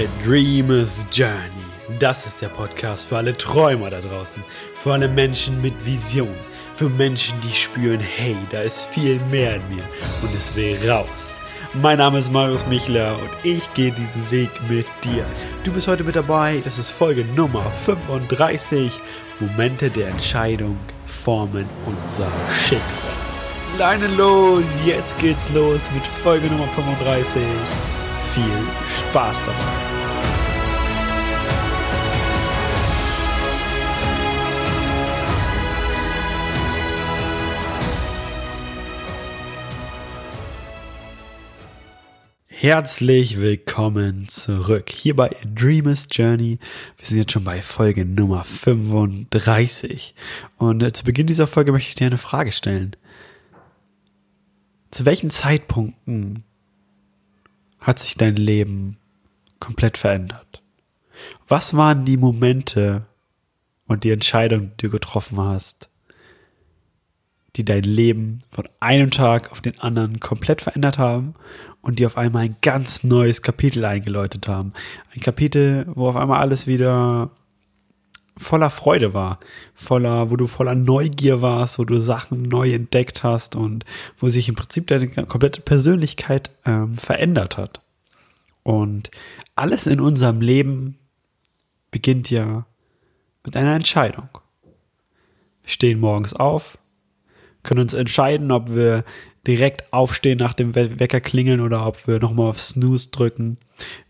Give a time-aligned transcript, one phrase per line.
[0.00, 1.98] A Dreamer's Journey.
[1.98, 4.42] Das ist der Podcast für alle Träumer da draußen,
[4.74, 6.34] für alle Menschen mit Vision,
[6.74, 9.84] für Menschen, die spüren, hey, da ist viel mehr in mir
[10.22, 11.36] und es will raus.
[11.74, 15.22] Mein Name ist Marius Michler und ich gehe diesen Weg mit dir.
[15.64, 18.90] Du bist heute mit dabei, das ist Folge Nummer 35.
[19.38, 22.28] Momente der Entscheidung formen unser
[22.58, 22.80] Schicksal.
[23.76, 27.42] Leinen los, jetzt geht's los mit Folge Nummer 35.
[28.32, 28.42] Viel
[28.98, 29.89] Spaß dabei.
[42.62, 46.58] Herzlich willkommen zurück hier bei A Dreamer's Journey.
[46.98, 50.14] Wir sind jetzt schon bei Folge Nummer 35.
[50.58, 52.96] Und äh, zu Beginn dieser Folge möchte ich dir eine Frage stellen.
[54.90, 56.44] Zu welchen Zeitpunkten
[57.80, 58.98] hat sich dein Leben
[59.58, 60.62] komplett verändert?
[61.48, 63.06] Was waren die Momente
[63.86, 65.88] und die Entscheidungen, die du getroffen hast,
[67.56, 71.34] die dein Leben von einem Tag auf den anderen komplett verändert haben
[71.82, 74.72] und die auf einmal ein ganz neues Kapitel eingeläutet haben.
[75.14, 77.30] Ein Kapitel, wo auf einmal alles wieder
[78.36, 79.38] voller Freude war,
[79.74, 83.84] voller, wo du voller Neugier warst, wo du Sachen neu entdeckt hast und
[84.18, 87.80] wo sich im Prinzip deine komplette Persönlichkeit ähm, verändert hat.
[88.62, 89.10] Und
[89.56, 90.98] alles in unserem Leben
[91.90, 92.66] beginnt ja
[93.44, 94.28] mit einer Entscheidung.
[95.62, 96.78] Wir stehen morgens auf,
[97.62, 99.04] können uns entscheiden, ob wir
[99.46, 103.56] direkt aufstehen nach dem Wecker klingeln oder ob wir nochmal auf Snooze drücken.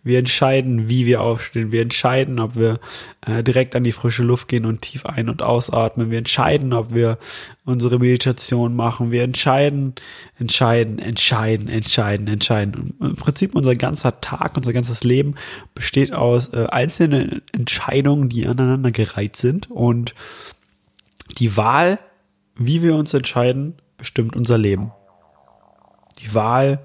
[0.02, 1.70] Wir entscheiden, wie wir aufstehen.
[1.70, 2.80] Wir entscheiden, ob wir
[3.24, 6.10] äh, direkt an die frische Luft gehen und tief ein- und ausatmen.
[6.10, 7.16] Wir entscheiden, ob wir
[7.64, 9.12] unsere Meditation machen.
[9.12, 9.94] Wir entscheiden,
[10.36, 12.94] entscheiden, entscheiden, entscheiden, entscheiden.
[12.98, 15.36] Und Im Prinzip unser ganzer Tag, unser ganzes Leben
[15.76, 20.16] besteht aus äh, einzelnen Entscheidungen, die aneinander gereiht sind und
[21.38, 22.00] die Wahl,
[22.56, 24.92] wie wir uns entscheiden, bestimmt unser Leben
[26.20, 26.80] die Wahl,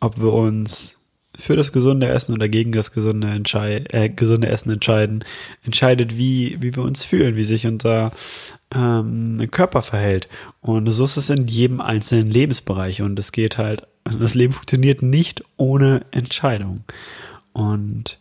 [0.00, 0.98] ob wir uns
[1.36, 5.24] für das gesunde Essen oder gegen das gesunde, Entschei äh, gesunde Essen entscheiden,
[5.64, 8.12] entscheidet, wie, wie wir uns fühlen, wie sich unser
[8.72, 10.28] ähm, Körper verhält.
[10.60, 13.02] Und so ist es in jedem einzelnen Lebensbereich.
[13.02, 16.84] Und es geht halt, das Leben funktioniert nicht ohne Entscheidung.
[17.52, 18.20] Und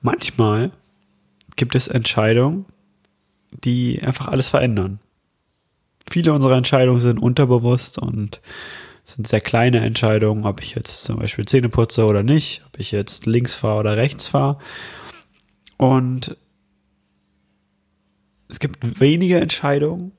[0.00, 0.70] manchmal
[1.56, 2.66] gibt es Entscheidungen,
[3.64, 5.00] die einfach alles verändern.
[6.10, 8.40] Viele unserer Entscheidungen sind unterbewusst und
[9.04, 12.92] sind sehr kleine Entscheidungen, ob ich jetzt zum Beispiel Zähne putze oder nicht, ob ich
[12.92, 14.58] jetzt links fahre oder rechts fahre.
[15.78, 16.36] Und
[18.48, 20.12] es gibt wenige Entscheidungen,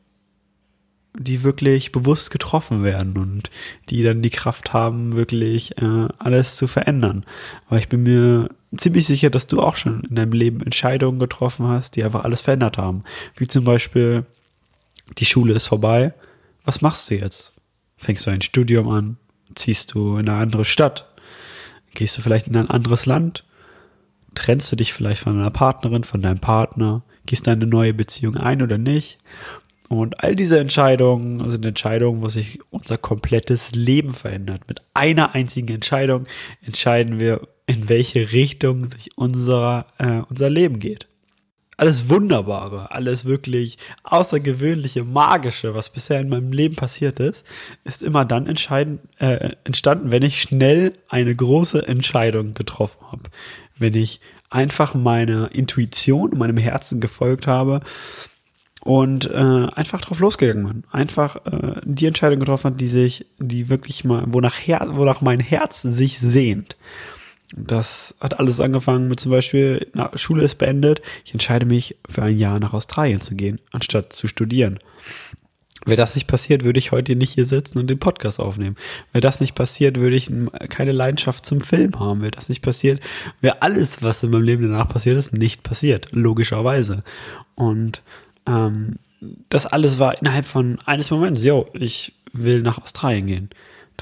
[1.17, 3.49] die wirklich bewusst getroffen werden und
[3.89, 7.25] die dann die Kraft haben, wirklich äh, alles zu verändern.
[7.67, 11.67] Aber ich bin mir ziemlich sicher, dass du auch schon in deinem Leben Entscheidungen getroffen
[11.67, 13.03] hast, die einfach alles verändert haben.
[13.35, 14.25] Wie zum Beispiel,
[15.17, 16.13] die Schule ist vorbei.
[16.63, 17.53] Was machst du jetzt?
[17.97, 19.17] Fängst du ein Studium an?
[19.55, 21.05] Ziehst du in eine andere Stadt?
[21.93, 23.45] Gehst du vielleicht in ein anderes Land?
[24.35, 27.03] Trennst du dich vielleicht von deiner Partnerin, von deinem Partner?
[27.25, 29.17] Gehst du eine neue Beziehung ein oder nicht?
[29.89, 34.61] Und all diese Entscheidungen sind Entscheidungen, wo sich unser komplettes Leben verändert.
[34.67, 36.27] Mit einer einzigen Entscheidung
[36.61, 41.07] entscheiden wir, in welche Richtung sich unser, äh, unser Leben geht
[41.79, 47.45] alles Wunderbare, alles wirklich Außergewöhnliche, Magische, was bisher in meinem Leben passiert ist,
[47.85, 53.23] ist immer dann entscheidend, äh, entstanden, wenn ich schnell eine große Entscheidung getroffen habe.
[53.77, 54.19] Wenn ich
[54.49, 57.79] einfach meiner Intuition, meinem Herzen gefolgt habe
[58.83, 59.37] und äh,
[59.73, 60.83] einfach drauf losgegangen bin.
[60.91, 65.39] Einfach äh, die Entscheidung getroffen hat, die sich, die wirklich mal, wonach, Her wonach mein
[65.39, 66.75] Herz sich sehnt.
[67.55, 72.21] Das hat alles angefangen mit zum Beispiel, na, Schule ist beendet, ich entscheide mich für
[72.21, 74.79] ein Jahr nach Australien zu gehen, anstatt zu studieren.
[75.85, 78.75] Wäre das nicht passiert, würde ich heute nicht hier sitzen und den Podcast aufnehmen.
[79.13, 80.29] Wäre das nicht passiert, würde ich
[80.67, 82.21] keine Leidenschaft zum Film haben.
[82.21, 83.01] Wäre das nicht passiert,
[83.41, 86.09] wäre alles, was in meinem Leben danach passiert ist, nicht passiert.
[86.11, 87.03] Logischerweise.
[87.55, 88.03] Und
[88.45, 88.97] ähm,
[89.49, 91.43] das alles war innerhalb von eines Moments.
[91.43, 93.49] Jo, ich will nach Australien gehen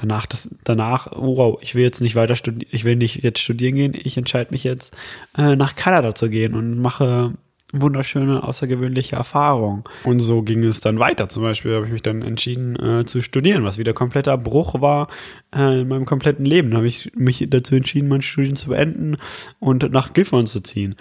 [0.00, 3.74] danach, das, danach, wow, ich will jetzt nicht weiter studieren, ich will nicht jetzt studieren
[3.74, 4.96] gehen, ich entscheide mich jetzt
[5.36, 7.34] äh, nach Kanada zu gehen und mache
[7.72, 9.84] wunderschöne, außergewöhnliche Erfahrungen.
[10.04, 11.28] Und so ging es dann weiter.
[11.28, 15.08] Zum Beispiel habe ich mich dann entschieden äh, zu studieren, was wieder kompletter Bruch war
[15.54, 16.70] äh, in meinem kompletten Leben.
[16.70, 19.18] Da habe ich mich dazu entschieden, mein Studium zu beenden
[19.58, 20.94] und nach Gifhorn zu ziehen.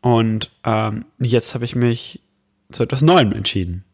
[0.00, 2.20] Und ähm, jetzt habe ich mich
[2.70, 3.84] zu etwas Neuem entschieden.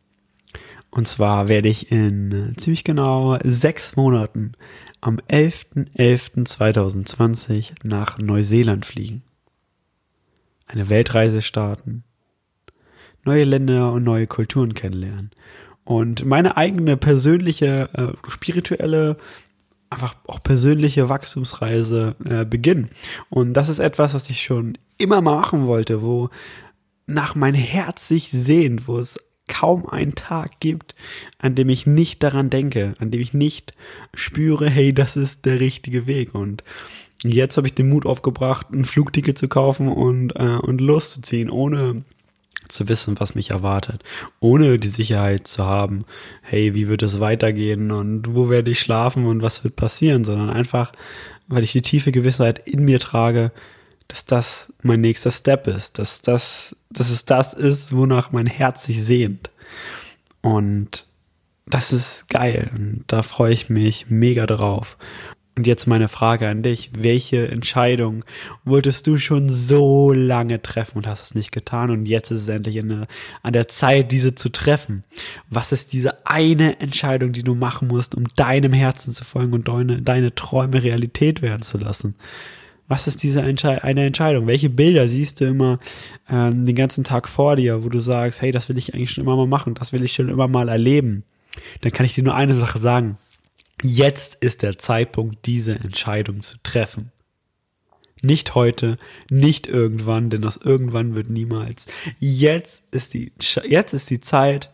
[0.92, 4.52] Und zwar werde ich in ziemlich genau sechs Monaten
[5.00, 9.24] am 11.11.2020 nach Neuseeland fliegen.
[10.66, 12.04] eine Weltreise starten,
[13.24, 15.30] neue Länder und neue Kulturen kennenlernen
[15.84, 19.18] und meine eigene persönliche, äh, spirituelle,
[19.90, 22.90] einfach auch persönliche Wachstumsreise äh, beginnen.
[23.28, 26.30] Und das ist etwas, was ich schon immer machen wollte, wo
[27.06, 29.18] nach mein Herz sich sehnt, wo es
[29.48, 30.94] kaum einen Tag gibt,
[31.38, 33.74] an dem ich nicht daran denke, an dem ich nicht
[34.14, 36.34] spüre, hey, das ist der richtige Weg.
[36.34, 36.62] Und
[37.22, 42.04] jetzt habe ich den Mut aufgebracht, ein Flugticket zu kaufen und, äh, und loszuziehen, ohne
[42.68, 44.02] zu wissen, was mich erwartet,
[44.40, 46.04] ohne die Sicherheit zu haben,
[46.42, 50.50] hey, wie wird es weitergehen und wo werde ich schlafen und was wird passieren, sondern
[50.50, 50.92] einfach,
[51.48, 53.52] weil ich die tiefe Gewissheit in mir trage,
[54.08, 58.84] dass das mein nächster Step ist, dass das, dass es das ist, wonach mein Herz
[58.84, 59.50] sich sehnt.
[60.40, 61.06] Und
[61.66, 64.96] das ist geil und da freue ich mich mega drauf.
[65.54, 66.90] Und jetzt meine Frage an dich.
[66.96, 68.24] Welche Entscheidung
[68.64, 72.48] wolltest du schon so lange treffen und hast es nicht getan und jetzt ist es
[72.48, 73.06] endlich der,
[73.42, 75.04] an der Zeit, diese zu treffen?
[75.50, 79.68] Was ist diese eine Entscheidung, die du machen musst, um deinem Herzen zu folgen und
[79.68, 82.14] deine, deine Träume Realität werden zu lassen?
[82.88, 84.46] Was ist diese Entschei eine Entscheidung?
[84.46, 85.78] Welche Bilder siehst du immer
[86.28, 89.24] ähm, den ganzen Tag vor dir, wo du sagst, hey, das will ich eigentlich schon
[89.24, 91.24] immer mal machen, das will ich schon immer mal erleben?
[91.80, 93.18] Dann kann ich dir nur eine Sache sagen
[93.82, 97.10] Jetzt ist der Zeitpunkt, diese Entscheidung zu treffen.
[98.22, 98.96] Nicht heute,
[99.28, 101.86] nicht irgendwann, denn das irgendwann wird niemals.
[102.20, 103.32] Jetzt ist die,
[103.68, 104.70] jetzt ist die Zeit,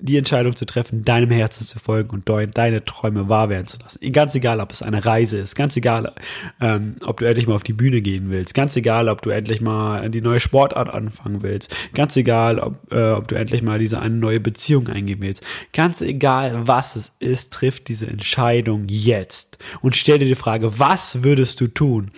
[0.00, 4.00] die Entscheidung zu treffen, deinem Herzen zu folgen und deine Träume wahr werden zu lassen.
[4.12, 6.12] Ganz egal, ob es eine Reise ist, ganz egal,
[6.60, 9.60] ähm, ob du endlich mal auf die Bühne gehen willst, ganz egal, ob du endlich
[9.60, 14.00] mal die neue Sportart anfangen willst, ganz egal, ob, äh, ob du endlich mal diese
[14.00, 19.96] eine neue Beziehung eingehen willst, ganz egal, was es ist, trifft diese Entscheidung jetzt und
[19.96, 22.10] stell dir die Frage, was würdest du tun?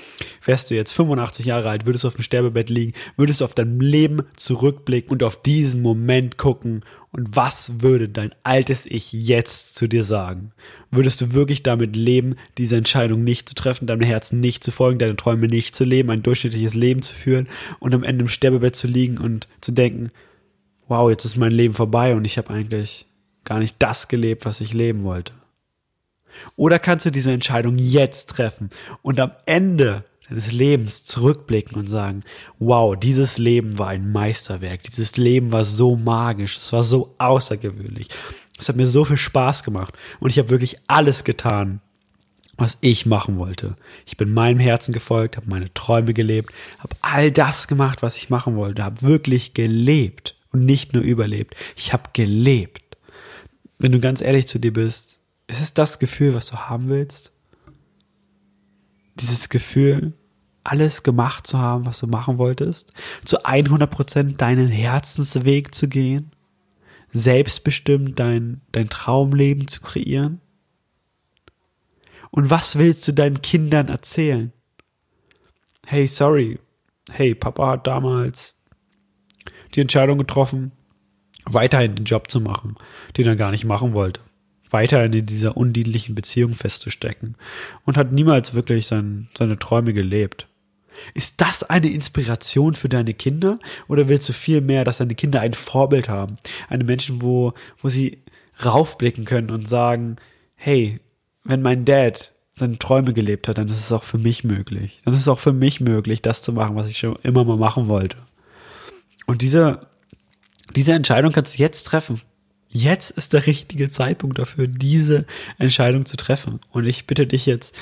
[0.45, 3.55] Wärst du jetzt 85 Jahre alt, würdest du auf dem Sterbebett liegen, würdest du auf
[3.55, 6.83] dein Leben zurückblicken und auf diesen Moment gucken
[7.13, 10.53] und was würde dein altes Ich jetzt zu dir sagen?
[10.91, 14.99] Würdest du wirklich damit leben, diese Entscheidung nicht zu treffen, deinem Herzen nicht zu folgen,
[14.99, 17.49] deine Träume nicht zu leben, ein durchschnittliches Leben zu führen
[17.81, 20.11] und am Ende im Sterbebett zu liegen und zu denken,
[20.89, 23.07] wow, jetzt ist mein Leben vorbei und ich habe eigentlich
[23.45, 25.35] gar nicht das gelebt, was ich leben wollte?
[26.57, 28.71] Oder kannst du diese Entscheidung jetzt treffen
[29.03, 32.25] und am Ende deines Lebens zurückblicken und sagen,
[32.59, 38.09] wow, dieses Leben war ein Meisterwerk, dieses Leben war so magisch, es war so außergewöhnlich,
[38.59, 41.81] es hat mir so viel Spaß gemacht und ich habe wirklich alles getan,
[42.57, 43.77] was ich machen wollte.
[44.07, 48.31] Ich bin meinem Herzen gefolgt, habe meine Träume gelebt, habe all das gemacht, was ich
[48.31, 51.57] machen wollte, habe wirklich gelebt und nicht nur überlebt.
[51.77, 52.97] Ich habe gelebt.
[53.79, 55.19] Wenn du ganz ehrlich zu dir bist,
[55.49, 57.33] ist es das Gefühl, was du haben willst?
[59.17, 60.15] Dieses Gefühl,
[60.65, 62.93] alles gemacht zu haben, was du machen wolltest,
[63.25, 66.33] zu 100% deinen Herzensweg zu gehen,
[67.13, 70.41] selbstbestimmt dein, dein Traumleben zu kreieren?
[72.31, 74.53] Und was willst du deinen Kindern erzählen?
[75.87, 76.59] Hey, sorry.
[77.11, 78.57] Hey, Papa hat damals
[79.75, 80.73] die Entscheidung getroffen,
[81.45, 82.77] weiterhin den Job zu machen,
[83.17, 84.21] den er gar nicht machen wollte.
[84.71, 87.37] Weiterhin in dieser undienlichen Beziehung festzustecken
[87.85, 90.49] und hat niemals wirklich sein, seine Träume gelebt.
[91.15, 95.41] Ist das eine Inspiration für deine Kinder oder willst du viel mehr, dass deine Kinder
[95.41, 96.39] ein Vorbild haben?
[96.69, 98.23] Eine Menschen, wo, wo sie
[98.65, 100.17] raufblicken können und sagen,
[100.55, 101.01] hey,
[101.45, 105.01] wenn mein Dad seine Träume gelebt hat, dann ist es auch für mich möglich.
[105.05, 107.57] Dann ist es auch für mich möglich, das zu machen, was ich schon immer mal
[107.57, 108.19] machen wollte.
[109.27, 109.87] Und diese,
[110.77, 112.21] diese Entscheidung kannst du jetzt treffen.
[112.69, 115.27] Jetzt ist der richtige Zeitpunkt dafür, diese
[115.59, 116.61] Entscheidung zu treffen.
[116.71, 117.75] Und ich bitte dich jetzt,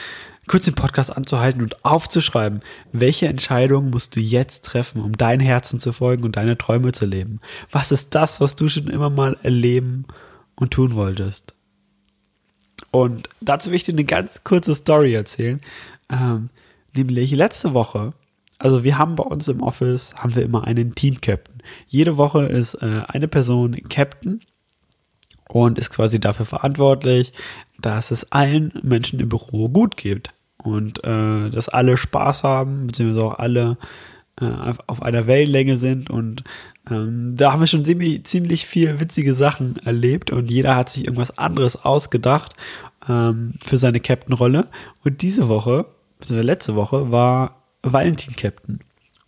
[0.50, 2.58] kurz den Podcast anzuhalten und aufzuschreiben,
[2.90, 7.06] welche Entscheidung musst du jetzt treffen, um dein Herzen zu folgen und deine Träume zu
[7.06, 7.38] leben?
[7.70, 10.06] Was ist das, was du schon immer mal erleben
[10.56, 11.54] und tun wolltest?
[12.90, 15.60] Und dazu will ich dir eine ganz kurze Story erzählen.
[16.10, 16.50] Ähm,
[16.96, 18.12] nämlich letzte Woche,
[18.58, 21.62] also wir haben bei uns im Office, haben wir immer einen Team-Captain.
[21.86, 24.40] Jede Woche ist äh, eine Person Captain
[25.48, 27.34] und ist quasi dafür verantwortlich,
[27.78, 33.24] dass es allen Menschen im Büro gut geht und äh, dass alle Spaß haben, beziehungsweise
[33.24, 33.76] auch alle
[34.40, 36.10] äh, auf einer Wellenlänge sind.
[36.10, 36.44] Und
[36.90, 40.32] ähm, da haben wir schon ziemlich, ziemlich viel witzige Sachen erlebt.
[40.32, 42.54] Und jeder hat sich irgendwas anderes ausgedacht
[43.08, 44.68] ähm, für seine Captain-Rolle.
[45.04, 45.86] Und diese Woche,
[46.18, 48.80] beziehungsweise letzte Woche, war Valentin Captain.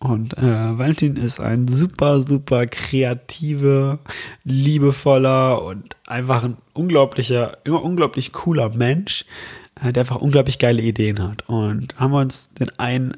[0.03, 3.99] Und äh, Valentin ist ein super, super kreativer,
[4.43, 9.25] liebevoller und einfach ein unglaublicher, immer unglaublich cooler Mench,
[9.81, 11.47] äh, der einfach unglaublich geile Ideen hat.
[11.47, 13.15] Und haben wir uns den einen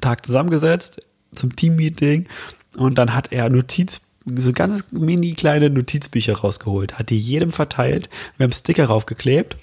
[0.00, 1.02] Tag zusammengesetzt,
[1.34, 2.26] zum Teammeeting
[2.74, 8.08] und dann hat er Notiz, so ganz mini kleine Notizbücher rausgeholt, hat die jedem verteilt,
[8.38, 9.58] wir haben Sticker raufgeklebt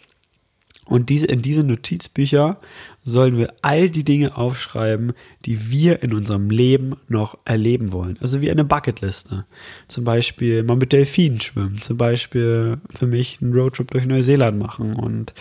[0.91, 2.59] und diese, in diese Notizbücher
[3.05, 5.13] sollen wir all die Dinge aufschreiben,
[5.45, 8.17] die wir in unserem Leben noch erleben wollen.
[8.19, 9.45] Also wie eine Bucketliste.
[9.87, 11.81] Zum Beispiel mal mit Delfinen schwimmen.
[11.81, 15.33] Zum Beispiel für mich einen Roadtrip durch Neuseeland machen und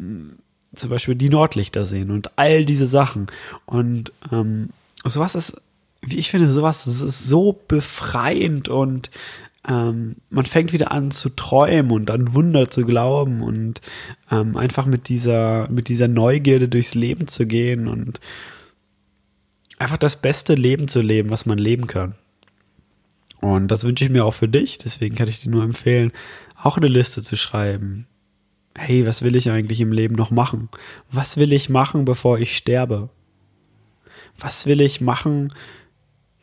[0.00, 0.30] mm,
[0.74, 3.28] zum Beispiel die Nordlichter sehen und all diese Sachen.
[3.66, 4.70] Und ähm,
[5.04, 5.62] sowas ist,
[6.02, 9.10] wie ich finde, sowas ist so befreiend und
[9.66, 13.80] ähm, man fängt wieder an zu träumen und an Wunder zu glauben und
[14.30, 18.20] ähm, einfach mit dieser, mit dieser Neugierde durchs Leben zu gehen und
[19.78, 22.14] einfach das beste Leben zu leben, was man leben kann.
[23.40, 26.12] Und das wünsche ich mir auch für dich, deswegen kann ich dir nur empfehlen,
[26.60, 28.06] auch eine Liste zu schreiben.
[28.76, 30.68] Hey, was will ich eigentlich im Leben noch machen?
[31.10, 33.10] Was will ich machen, bevor ich sterbe?
[34.38, 35.52] Was will ich machen,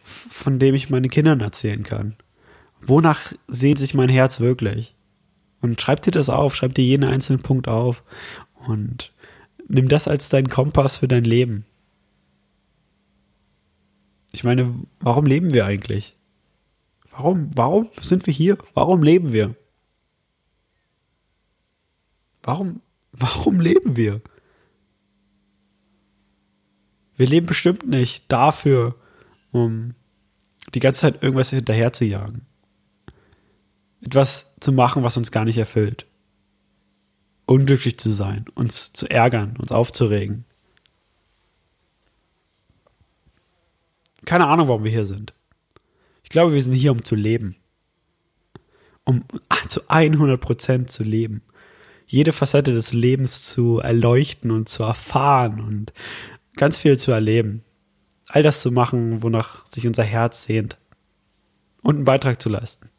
[0.01, 2.15] von dem ich meinen Kindern erzählen kann?
[2.87, 4.95] Wonach sehnt sich mein Herz wirklich?
[5.61, 8.03] Und schreib dir das auf, schreib dir jeden einzelnen Punkt auf
[8.67, 9.11] und
[9.67, 11.65] nimm das als dein Kompass für dein Leben.
[14.31, 16.15] Ich meine, warum leben wir eigentlich?
[17.11, 18.57] Warum, warum sind wir hier?
[18.73, 19.55] Warum leben wir?
[22.43, 24.21] Warum, warum leben wir?
[27.15, 28.95] Wir leben bestimmt nicht dafür,
[29.51, 29.95] um
[30.73, 32.45] die ganze Zeit irgendwas hinterher zu jagen
[34.01, 36.05] etwas zu machen, was uns gar nicht erfüllt.
[37.45, 40.45] Unglücklich zu sein, uns zu ärgern, uns aufzuregen.
[44.25, 45.33] Keine Ahnung, warum wir hier sind.
[46.23, 47.55] Ich glaube, wir sind hier, um zu leben.
[49.03, 49.23] Um
[49.69, 51.43] zu 100 Prozent zu leben.
[52.07, 55.93] Jede Facette des Lebens zu erleuchten und zu erfahren und
[56.55, 57.63] ganz viel zu erleben.
[58.27, 60.77] All das zu machen, wonach sich unser Herz sehnt.
[61.81, 62.89] Und einen Beitrag zu leisten.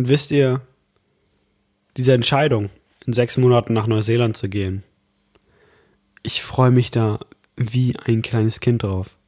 [0.00, 0.62] Und wisst ihr,
[1.98, 2.70] diese Entscheidung,
[3.04, 4.82] in sechs Monaten nach Neuseeland zu gehen,
[6.22, 7.18] ich freue mich da
[7.54, 9.18] wie ein kleines Kind drauf.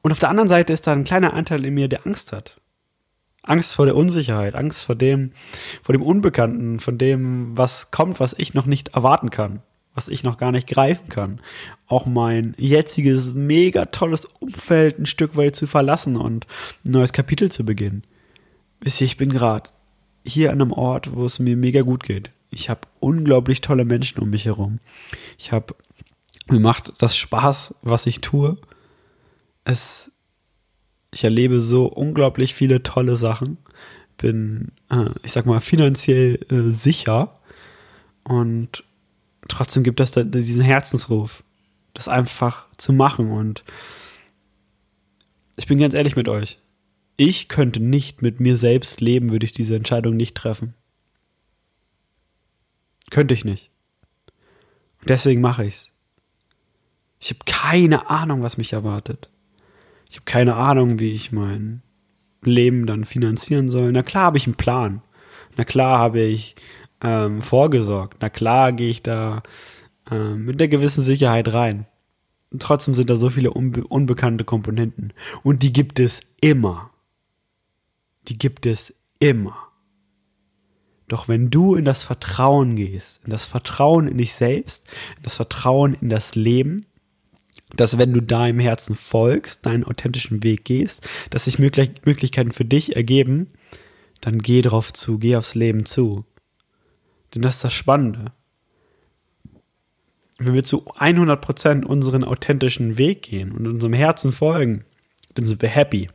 [0.00, 2.58] Und auf der anderen Seite ist da ein kleiner Anteil in mir, der Angst hat.
[3.42, 5.32] Angst vor der Unsicherheit, Angst vor dem,
[5.82, 9.60] vor dem Unbekannten, von dem, was kommt, was ich noch nicht erwarten kann,
[9.92, 11.42] was ich noch gar nicht greifen kann.
[11.86, 16.46] Auch mein jetziges mega tolles Umfeld ein Stück weit zu verlassen und
[16.86, 18.04] ein neues Kapitel zu beginnen.
[18.80, 19.68] Wisst ihr, ich bin gerade
[20.28, 22.30] hier an einem Ort, wo es mir mega gut geht.
[22.50, 24.78] Ich habe unglaublich tolle Menschen um mich herum.
[25.38, 25.74] Ich habe
[26.48, 28.56] mir macht das Spaß, was ich tue.
[29.64, 30.10] Es
[31.10, 33.58] ich erlebe so unglaublich viele tolle Sachen.
[34.18, 37.40] Bin, äh, ich sag mal, finanziell äh, sicher.
[38.24, 38.84] Und
[39.48, 41.42] trotzdem gibt es da diesen Herzensruf,
[41.94, 43.30] das einfach zu machen.
[43.30, 43.64] Und
[45.56, 46.58] ich bin ganz ehrlich mit euch
[47.18, 50.74] ich könnte nicht mit mir selbst leben, würde ich diese Entscheidung nicht treffen.
[53.10, 53.70] Könnte ich nicht.
[55.00, 55.90] Und deswegen mache ich's.
[57.18, 59.28] Ich habe keine Ahnung, was mich erwartet.
[60.08, 61.82] Ich habe keine Ahnung, wie ich mein
[62.42, 63.90] Leben dann finanzieren soll.
[63.90, 65.02] Na klar habe ich einen Plan.
[65.56, 66.54] Na klar habe ich
[67.02, 68.18] ähm, vorgesorgt.
[68.20, 69.42] Na klar gehe ich da
[70.08, 71.86] ähm, mit einer gewissen Sicherheit rein.
[72.52, 75.12] Und trotzdem sind da so viele unbe unbekannte Komponenten.
[75.42, 76.92] Und die gibt es immer
[78.28, 79.56] die gibt es immer.
[81.08, 85.36] Doch wenn du in das Vertrauen gehst, in das Vertrauen in dich selbst, in das
[85.36, 86.84] Vertrauen in das Leben,
[87.74, 92.64] dass wenn du da im Herzen folgst, deinen authentischen Weg gehst, dass sich Möglichkeiten für
[92.64, 93.50] dich ergeben,
[94.20, 96.24] dann geh drauf zu, geh aufs Leben zu.
[97.34, 98.32] Denn das ist das Spannende.
[100.38, 104.84] Wenn wir zu 100% unseren authentischen Weg gehen und unserem Herzen folgen,
[105.34, 106.08] dann sind wir happy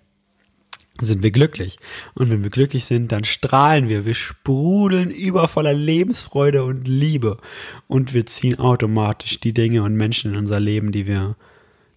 [1.02, 1.78] sind wir glücklich.
[2.14, 4.06] Und wenn wir glücklich sind, dann strahlen wir.
[4.06, 7.38] Wir sprudeln über voller Lebensfreude und Liebe.
[7.88, 11.36] Und wir ziehen automatisch die Dinge und Menschen in unser Leben, die wir,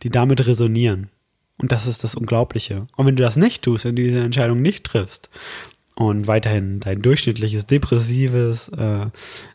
[0.02, 1.10] die damit resonieren.
[1.58, 2.86] Und das ist das Unglaubliche.
[2.96, 5.30] Und wenn du das nicht tust, wenn du diese Entscheidung nicht triffst
[5.94, 9.06] und weiterhin dein durchschnittliches, depressives, äh,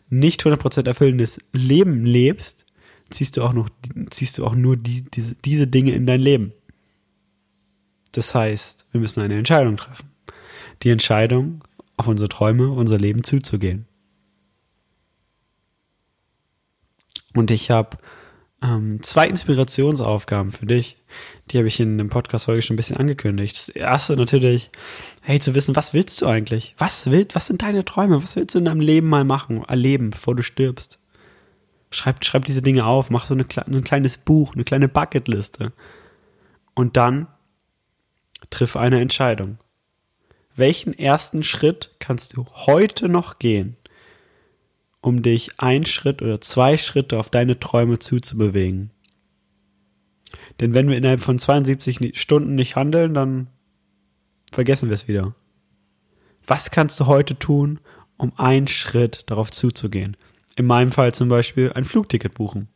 [0.10, 2.66] nicht 100% erfüllendes Leben lebst,
[3.12, 3.70] ziehst du auch noch,
[4.10, 6.54] ziehst du auch nur die, diese, diese Dinge in dein Leben.
[8.12, 10.12] Das heißt, wir müssen eine Entscheidung treffen.
[10.84, 11.64] Die Entscheidung,
[11.98, 13.86] auf unsere Träume, unser Leben zuzugehen.
[17.34, 17.98] Und ich habe
[18.62, 20.98] ähm, zwei Inspirationsaufgaben für dich.
[21.50, 23.56] Die habe ich in dem Podcast heute schon ein bisschen angekündigt.
[23.56, 24.72] Das erste natürlich,
[25.22, 26.76] hey, zu wissen, was willst du eigentlich?
[26.78, 28.22] Was willst, was sind deine Träume?
[28.22, 31.00] Was willst du in deinem Leben mal machen, erleben, bevor du stirbst?
[31.90, 35.74] Schreib, schreib diese Dinge auf, mach so eine, ein kleines Buch, eine kleine Bucketliste.
[36.74, 37.28] Und dann
[38.50, 39.58] Triff eine Entscheidung.
[40.56, 43.78] Welchen ersten Schritt kannst du heute noch gehen,
[45.00, 48.92] um dich ein Schritt oder zwei Schritte auf deine Träume zuzubewegen?
[50.60, 53.48] Denn wenn wir innerhalb von 72 Stunden nicht handeln, dann
[54.52, 55.34] vergessen wir es wieder.
[56.46, 57.80] Was kannst du heute tun,
[58.18, 60.18] um einen Schritt darauf zuzugehen?
[60.56, 62.68] In meinem Fall zum Beispiel ein Flugticket buchen.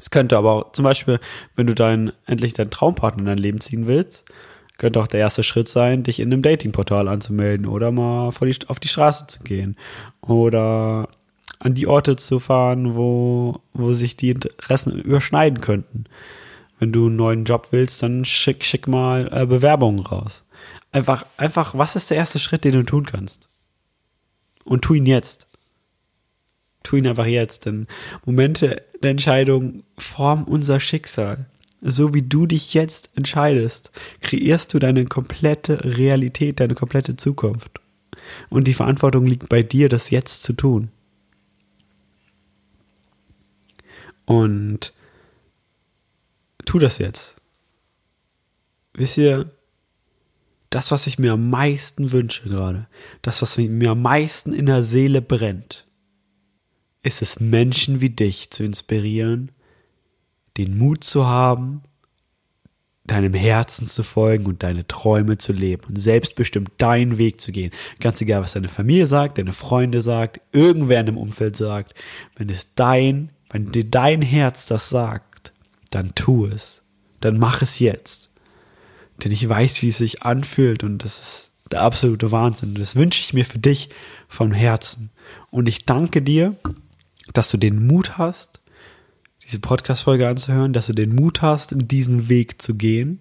[0.00, 1.20] Es könnte aber auch, zum Beispiel,
[1.56, 4.24] wenn du dein, endlich deinen Traumpartner in dein Leben ziehen willst,
[4.78, 8.80] könnte auch der erste Schritt sein, dich in einem Datingportal anzumelden oder mal die, auf
[8.80, 9.76] die Straße zu gehen
[10.22, 11.08] oder
[11.58, 16.04] an die Orte zu fahren, wo, wo sich die Interessen überschneiden könnten.
[16.78, 20.44] Wenn du einen neuen Job willst, dann schick, schick mal äh, Bewerbungen raus.
[20.92, 23.50] Einfach, einfach, was ist der erste Schritt, den du tun kannst?
[24.64, 25.46] Und tu ihn jetzt.
[26.82, 27.86] Tu ihn einfach jetzt, denn
[28.24, 31.46] Momente der Entscheidung formen unser Schicksal.
[31.82, 37.80] So wie du dich jetzt entscheidest, kreierst du deine komplette Realität, deine komplette Zukunft.
[38.50, 40.90] Und die Verantwortung liegt bei dir, das jetzt zu tun.
[44.26, 44.92] Und
[46.64, 47.36] tu das jetzt.
[48.94, 49.50] Wisst ihr,
[50.68, 52.86] das, was ich mir am meisten wünsche gerade,
[53.22, 55.86] das, was mir am meisten in der Seele brennt,
[57.02, 59.52] ist es, Menschen wie dich zu inspirieren,
[60.56, 61.82] den Mut zu haben,
[63.04, 67.72] deinem Herzen zu folgen und deine Träume zu leben und selbstbestimmt deinen Weg zu gehen.
[67.98, 71.94] Ganz egal, was deine Familie sagt, deine Freunde sagt, irgendwer in dem Umfeld sagt.
[72.36, 75.52] Wenn es dein, wenn dir dein Herz das sagt,
[75.90, 76.82] dann tu es.
[77.20, 78.30] Dann mach es jetzt.
[79.24, 82.74] Denn ich weiß, wie es sich anfühlt und das ist der absolute Wahnsinn.
[82.74, 83.90] Das wünsche ich mir für dich
[84.28, 85.10] von Herzen.
[85.50, 86.54] Und ich danke dir,
[87.32, 88.60] dass du den Mut hast,
[89.44, 93.20] diese Podcast-Folge anzuhören, dass du den Mut hast, in diesen Weg zu gehen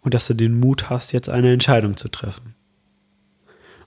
[0.00, 2.54] und dass du den Mut hast, jetzt eine Entscheidung zu treffen.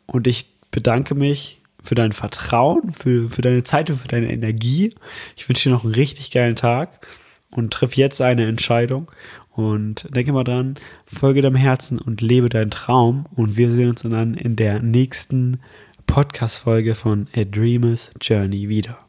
[0.05, 4.95] Und ich bedanke mich für dein Vertrauen, für, für deine Zeit und für deine Energie.
[5.35, 7.05] Ich wünsche dir noch einen richtig geilen Tag
[7.51, 9.11] und triff jetzt eine Entscheidung
[9.51, 10.73] und denke mal dran,
[11.05, 15.61] folge deinem Herzen und lebe deinen Traum und wir sehen uns dann in der nächsten
[16.07, 19.04] Podcast-Folge von A Dreamer's Journey wieder.